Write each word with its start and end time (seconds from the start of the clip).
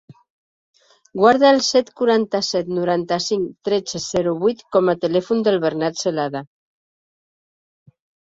Guarda 1.19 1.49
el 1.55 1.59
set, 1.67 1.91
quaranta-set, 2.01 2.71
noranta-cinc, 2.77 3.51
tretze, 3.69 4.01
zero, 4.07 4.33
vuit 4.41 4.65
com 4.77 4.89
a 4.93 4.97
telèfon 5.05 5.45
del 5.49 5.61
Bernat 5.67 6.01
Celada. 6.05 6.45